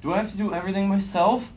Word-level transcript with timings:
Do 0.00 0.14
I 0.14 0.16
have 0.16 0.30
to 0.30 0.36
do 0.36 0.54
everything 0.54 0.88
myself? 0.88 1.52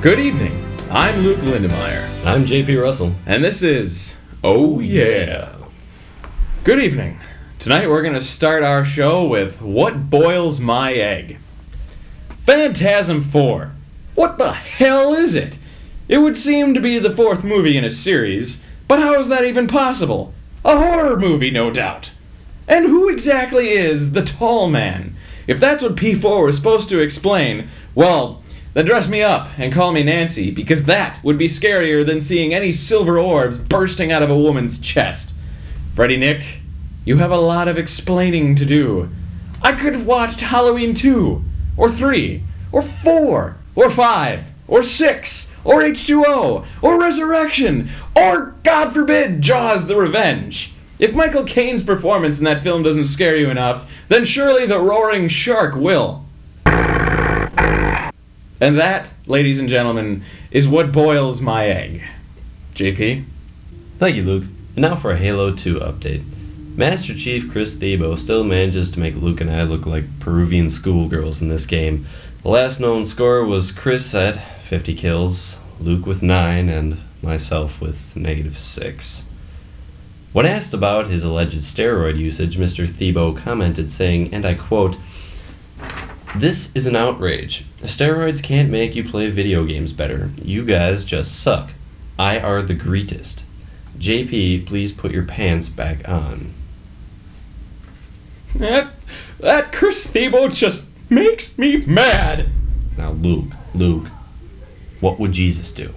Good 0.00 0.18
evening. 0.18 0.64
I'm 0.90 1.20
Luke 1.22 1.40
Lindemeyer, 1.40 2.08
I'm 2.24 2.46
JP 2.46 2.80
Russell. 2.82 3.14
and 3.26 3.44
this 3.44 3.62
is 3.62 4.18
Oh 4.42 4.80
Yeah. 4.80 5.54
Good 6.64 6.82
evening. 6.82 7.18
Tonight 7.58 7.88
we're 7.88 8.00
going 8.02 8.14
to 8.14 8.22
start 8.22 8.62
our 8.62 8.84
show 8.84 9.26
with 9.26 9.60
What 9.60 10.08
Boils 10.08 10.58
My 10.58 10.94
Egg? 10.94 11.38
Phantasm 12.38 13.22
4. 13.22 13.72
What 14.14 14.38
the 14.38 14.52
hell 14.52 15.14
is 15.14 15.34
it? 15.34 15.58
It 16.08 16.18
would 16.18 16.36
seem 16.36 16.72
to 16.72 16.80
be 16.80 16.98
the 16.98 17.14
fourth 17.14 17.44
movie 17.44 17.76
in 17.76 17.84
a 17.84 17.90
series, 17.90 18.64
but 18.88 19.00
how 19.00 19.18
is 19.20 19.28
that 19.28 19.44
even 19.44 19.66
possible? 19.66 20.32
A 20.64 20.76
horror 20.78 21.18
movie, 21.18 21.50
no 21.50 21.70
doubt. 21.70 22.12
And 22.66 22.86
who 22.86 23.08
exactly 23.10 23.70
is 23.72 24.12
the 24.12 24.24
tall 24.24 24.70
man? 24.70 25.14
If 25.46 25.60
that's 25.60 25.82
what 25.82 25.96
P4 25.96 26.46
was 26.46 26.56
supposed 26.56 26.88
to 26.88 27.00
explain, 27.00 27.68
well, 27.94 28.39
then 28.74 28.86
dress 28.86 29.08
me 29.08 29.22
up 29.22 29.48
and 29.58 29.72
call 29.72 29.92
me 29.92 30.02
Nancy, 30.02 30.50
because 30.50 30.84
that 30.84 31.22
would 31.24 31.38
be 31.38 31.48
scarier 31.48 32.06
than 32.06 32.20
seeing 32.20 32.54
any 32.54 32.72
silver 32.72 33.18
orbs 33.18 33.58
bursting 33.58 34.12
out 34.12 34.22
of 34.22 34.30
a 34.30 34.38
woman's 34.38 34.80
chest. 34.80 35.34
Freddy 35.94 36.16
Nick, 36.16 36.60
you 37.04 37.16
have 37.16 37.32
a 37.32 37.38
lot 37.38 37.68
of 37.68 37.78
explaining 37.78 38.54
to 38.56 38.64
do. 38.64 39.08
I 39.62 39.72
could 39.72 39.94
have 39.94 40.06
watched 40.06 40.40
Halloween 40.40 40.94
2, 40.94 41.42
or 41.76 41.90
3, 41.90 42.42
or 42.72 42.82
4, 42.82 43.56
or 43.74 43.90
5, 43.90 44.50
or 44.68 44.82
6, 44.82 45.52
or 45.64 45.80
H2O, 45.80 46.64
or 46.80 47.00
Resurrection, 47.00 47.90
or, 48.16 48.54
God 48.62 48.92
forbid, 48.92 49.42
Jaws 49.42 49.86
the 49.86 49.96
Revenge. 49.96 50.72
If 50.98 51.14
Michael 51.14 51.44
Caine's 51.44 51.82
performance 51.82 52.38
in 52.38 52.44
that 52.44 52.62
film 52.62 52.82
doesn't 52.82 53.06
scare 53.06 53.36
you 53.36 53.50
enough, 53.50 53.90
then 54.08 54.24
surely 54.24 54.66
the 54.66 54.78
roaring 54.78 55.28
shark 55.28 55.74
will. 55.74 56.24
And 58.60 58.76
that, 58.78 59.10
ladies 59.26 59.58
and 59.58 59.68
gentlemen, 59.68 60.22
is 60.50 60.68
what 60.68 60.92
boils 60.92 61.40
my 61.40 61.66
egg. 61.66 62.02
JP? 62.74 63.24
Thank 63.98 64.16
you, 64.16 64.22
Luke. 64.22 64.44
And 64.76 64.82
now 64.82 64.96
for 64.96 65.12
a 65.12 65.16
Halo 65.16 65.54
2 65.54 65.80
update. 65.80 66.24
Master 66.76 67.14
Chief 67.14 67.50
Chris 67.50 67.74
Thebo 67.74 68.18
still 68.18 68.44
manages 68.44 68.90
to 68.90 69.00
make 69.00 69.14
Luke 69.16 69.40
and 69.40 69.50
I 69.50 69.62
look 69.62 69.86
like 69.86 70.20
Peruvian 70.20 70.70
schoolgirls 70.70 71.42
in 71.42 71.48
this 71.48 71.66
game. 71.66 72.06
The 72.42 72.48
last 72.48 72.80
known 72.80 73.06
score 73.06 73.44
was 73.44 73.72
Chris 73.72 74.14
at 74.14 74.36
50 74.62 74.94
kills, 74.94 75.58
Luke 75.80 76.06
with 76.06 76.22
9, 76.22 76.68
and 76.68 76.98
myself 77.22 77.80
with 77.80 78.16
negative 78.16 78.58
6. 78.58 79.24
When 80.32 80.46
asked 80.46 80.72
about 80.72 81.08
his 81.08 81.24
alleged 81.24 81.58
steroid 81.58 82.16
usage, 82.16 82.56
Mr. 82.56 82.86
Thebo 82.86 83.36
commented 83.36 83.90
saying, 83.90 84.32
and 84.32 84.46
I 84.46 84.54
quote, 84.54 84.96
This 86.36 86.74
is 86.76 86.86
an 86.86 86.94
outrage. 86.94 87.64
Steroids 87.82 88.40
can't 88.40 88.70
make 88.70 88.94
you 88.94 89.02
play 89.02 89.30
video 89.30 89.64
games 89.64 89.92
better. 89.92 90.30
You 90.40 90.64
guys 90.64 91.04
just 91.04 91.40
suck. 91.40 91.70
I 92.18 92.38
are 92.38 92.62
the 92.62 92.74
greatest. 92.74 93.42
JP, 93.98 94.66
please 94.66 94.92
put 94.92 95.10
your 95.10 95.24
pants 95.24 95.68
back 95.68 96.08
on. 96.08 96.54
That, 98.54 98.92
that 99.40 99.72
Chris 99.72 100.06
Thebo 100.06 100.54
just 100.54 100.88
makes 101.10 101.58
me 101.58 101.78
mad. 101.78 102.48
Now, 102.96 103.10
Luke, 103.10 103.52
Luke, 103.74 104.06
what 105.00 105.18
would 105.18 105.32
Jesus 105.32 105.72
do? 105.72 105.92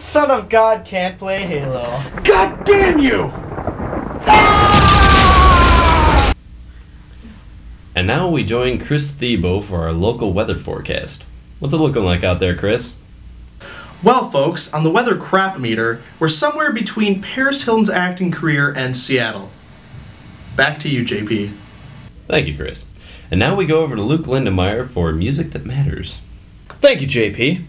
Son 0.00 0.30
of 0.30 0.48
God 0.48 0.86
can't 0.86 1.18
play 1.18 1.42
Halo. 1.42 2.00
God 2.24 2.64
damn 2.64 3.00
you! 3.00 3.28
Ah! 4.26 6.32
And 7.94 8.06
now 8.06 8.30
we 8.30 8.42
join 8.42 8.78
Chris 8.78 9.12
Thebo 9.12 9.62
for 9.62 9.80
our 9.80 9.92
local 9.92 10.32
weather 10.32 10.56
forecast. 10.56 11.24
What's 11.58 11.74
it 11.74 11.76
looking 11.76 12.02
like 12.02 12.24
out 12.24 12.40
there, 12.40 12.56
Chris? 12.56 12.94
Well, 14.02 14.30
folks, 14.30 14.72
on 14.72 14.84
the 14.84 14.90
weather 14.90 15.18
crap 15.18 15.60
meter, 15.60 16.00
we're 16.18 16.28
somewhere 16.28 16.72
between 16.72 17.20
Paris 17.20 17.64
Hilton's 17.64 17.90
acting 17.90 18.30
career 18.30 18.72
and 18.74 18.96
Seattle. 18.96 19.50
Back 20.56 20.78
to 20.78 20.88
you, 20.88 21.04
JP. 21.04 21.52
Thank 22.26 22.46
you, 22.46 22.56
Chris. 22.56 22.86
And 23.30 23.38
now 23.38 23.54
we 23.54 23.66
go 23.66 23.82
over 23.82 23.96
to 23.96 24.02
Luke 24.02 24.24
Lindemeyer 24.24 24.88
for 24.88 25.12
music 25.12 25.50
that 25.50 25.66
matters. 25.66 26.20
Thank 26.80 27.02
you, 27.02 27.06
JP. 27.06 27.66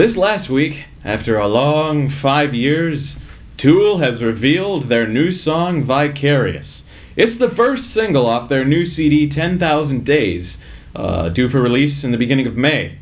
This 0.00 0.16
last 0.16 0.48
week, 0.48 0.86
after 1.04 1.36
a 1.36 1.46
long 1.46 2.08
five 2.08 2.54
years, 2.54 3.18
Tool 3.58 3.98
has 3.98 4.22
revealed 4.22 4.84
their 4.84 5.06
new 5.06 5.30
song 5.30 5.82
Vicarious. 5.82 6.84
It's 7.16 7.36
the 7.36 7.50
first 7.50 7.92
single 7.92 8.24
off 8.24 8.48
their 8.48 8.64
new 8.64 8.86
CD 8.86 9.28
10,000 9.28 10.02
Days, 10.02 10.58
uh, 10.96 11.28
due 11.28 11.50
for 11.50 11.60
release 11.60 12.02
in 12.02 12.12
the 12.12 12.16
beginning 12.16 12.46
of 12.46 12.56
May. 12.56 12.96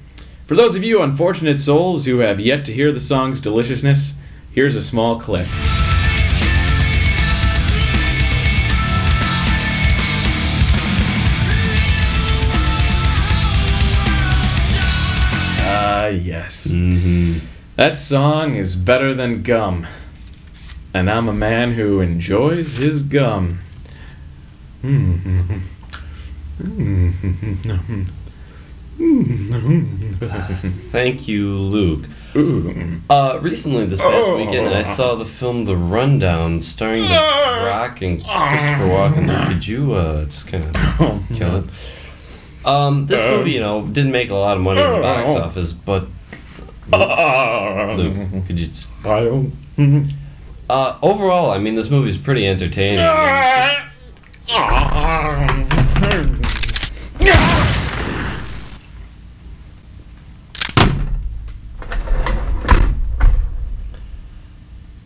For 0.49 0.57
those 0.57 0.75
of 0.75 0.83
you 0.83 1.01
unfortunate 1.01 1.61
souls 1.61 2.05
who 2.05 2.19
have 2.19 2.41
yet 2.41 2.65
to 2.65 2.73
hear 2.73 2.91
the 2.91 2.99
song's 2.99 3.41
deliciousness, 3.41 4.17
here's 4.51 4.75
a 4.75 4.83
small 4.83 5.21
clip. 5.21 5.47
Yes. 16.09 16.67
Mm-hmm. 16.67 17.47
That 17.77 17.97
song 17.97 18.55
is 18.55 18.77
better 18.77 19.15
than 19.15 19.43
gum. 19.43 19.87
And 20.93 21.11
I'm 21.11 21.29
a 21.29 21.33
man 21.33 21.73
who 21.73 22.01
enjoys 22.01 22.79
his 22.79 23.03
gum. 23.03 23.61
Thank 30.91 31.29
you, 31.29 31.53
Luke. 31.53 32.07
Uh, 33.09 33.39
recently, 33.41 33.87
this 33.87 34.01
past 34.01 34.33
weekend, 34.33 34.69
I 34.69 34.83
saw 34.83 35.15
the 35.15 35.25
film 35.25 35.65
The 35.65 35.77
Rundown, 35.77 36.61
starring 36.61 37.03
The 37.03 37.09
Rock 37.09 38.03
and 38.03 38.23
Christopher 38.23 38.85
Walken. 38.89 39.49
Could 39.49 39.67
you 39.67 39.93
uh, 39.93 40.25
just 40.27 40.47
kind 40.49 40.65
of 40.65 41.29
kill 41.35 41.57
it? 41.59 41.65
Um, 42.65 43.07
this 43.07 43.25
movie, 43.25 43.53
you 43.53 43.61
know, 43.61 43.87
didn't 43.87 44.13
make 44.13 44.31
a 44.31 44.35
lot 44.35 44.57
of 44.57 44.63
money 44.63 44.81
in 44.81 44.87
the 44.93 45.01
box 45.01 45.31
office, 45.41 45.73
but 45.73 46.07
Luke, 47.97 48.47
could 48.47 48.59
you 48.59 48.67
just 48.69 48.89
I 49.05 49.21
don't. 49.25 49.53
Uh, 50.71 50.99
overall, 51.03 51.51
I 51.51 51.59
mean, 51.59 51.77
this 51.77 51.89
movie's 51.89 52.19
pretty 52.19 52.47
entertaining. 52.47 52.99
and- 53.01 53.85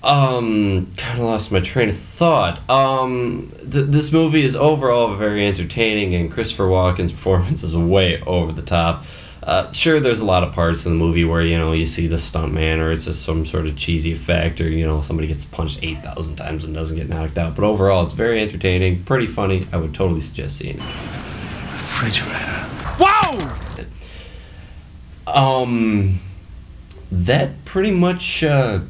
Um, 0.03 0.91
kind 0.97 1.21
of 1.21 1.27
lost 1.27 1.53
my 1.53 1.61
train 1.61 1.89
of 1.89 1.97
thought. 1.97 2.69
Um, 2.69 3.53
th- 3.59 3.87
this 3.87 4.11
movie 4.11 4.43
is 4.43 4.57
overall 4.57 5.15
very 5.15 5.47
entertaining, 5.47 6.15
and 6.15 6.31
Christopher 6.31 6.65
Walken's 6.65 7.13
performance 7.13 7.63
is 7.63 7.77
way 7.77 8.21
over 8.23 8.51
the 8.51 8.63
top. 8.63 9.05
Uh, 9.45 9.71
sure, 9.73 9.99
there's 10.01 10.21
a 10.21 10.25
lot 10.25 10.45
of 10.45 10.53
parts 10.53 10.87
in 10.87 10.93
the 10.93 10.99
movie 10.99 11.25
where 11.25 11.43
you 11.43 11.59
know 11.59 11.73
you 11.73 11.87
see 11.87 12.07
the 12.07 12.17
stuntman, 12.17 12.79
or 12.79 12.93
it's 12.93 13.07
just 13.07 13.23
some 13.23 13.45
sort 13.45 13.67
of 13.67 13.77
cheesy 13.77 14.13
effect, 14.13 14.61
or 14.61 14.69
you 14.69 14.87
know 14.87 15.03
somebody 15.03 15.27
gets 15.29 15.45
punched 15.45 15.81
eight 15.83 16.03
thousand 16.03 16.37
times 16.37 16.65
and 16.65 16.75
doesn't 16.75 16.97
get 16.97 17.09
knocked 17.09 17.39
out. 17.39 17.57
But 17.57 17.65
overall, 17.65 18.05
it's 18.05 18.15
very 18.15 18.41
entertaining, 18.41 19.05
pretty 19.05 19.27
funny. 19.27 19.67
I 19.73 19.79
would 19.79 19.95
totally 19.95 20.21
suggest 20.21 20.59
seeing 20.59 20.79
it. 20.79 20.85
Refrigerator. 21.73 22.69
Whoa! 23.01 23.53
Um, 25.27 26.21
that 27.11 27.65
pretty 27.65 27.91
much 27.91 28.45
uh, 28.45 28.81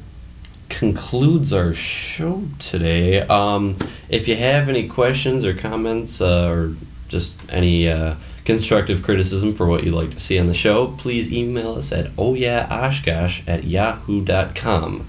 concludes 0.83 1.53
our 1.53 1.73
show 1.73 2.43
today. 2.59 3.21
Um, 3.21 3.77
if 4.09 4.27
you 4.27 4.35
have 4.35 4.69
any 4.69 4.89
questions 4.89 5.45
or 5.45 5.55
comments 5.55 6.21
uh, 6.21 6.49
or 6.49 6.75
just 7.07 7.37
any 7.49 7.89
uh, 7.89 8.17
constructive 8.45 9.01
criticism 9.05 9.55
for 9.55 9.69
what 9.69 9.85
you'd 9.85 9.95
like 9.95 10.11
to 10.11 10.19
see 10.19 10.41
on 10.41 10.49
the 10.49 10.55
show, 10.55 10.89
please 10.99 11.33
email 11.33 11.75
us 11.75 11.93
at 11.93 12.07
ohyeahOshgosh 12.17 13.45
at 13.47 13.63
yahoo.com. 13.63 15.07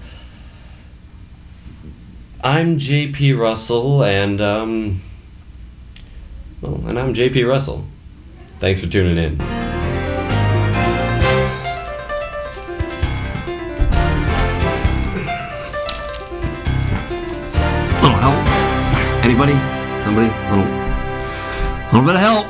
I'm 2.44 2.78
JP 2.78 3.36
Russell, 3.36 4.04
and 4.04 4.40
um, 4.40 5.02
well, 6.60 6.86
and 6.86 6.96
I'm 7.00 7.14
JP 7.14 7.48
Russell. 7.48 7.84
Thanks 8.60 8.78
for 8.78 8.86
tuning 8.86 9.18
in. 9.18 9.63
Anybody? 19.24 19.54
Somebody? 20.02 20.28
Little, 20.50 20.66
a 20.66 21.88
little 21.94 22.04
bit 22.04 22.14
of 22.14 22.20
help? 22.20 22.46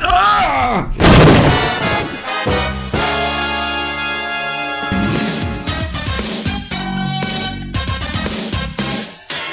Ah! 0.00 1.05